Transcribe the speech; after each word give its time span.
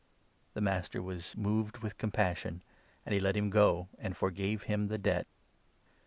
The 0.55 0.61
27 0.61 0.63
master 0.63 1.01
was 1.03 1.37
moved 1.37 1.77
with 1.83 1.99
compassion; 1.99 2.63
and 3.05 3.13
he 3.13 3.19
let 3.19 3.37
him 3.37 3.51
go, 3.51 3.87
and 3.99 4.17
forgave 4.17 4.63
him 4.63 4.87
the 4.87 4.97
debt. 4.97 5.27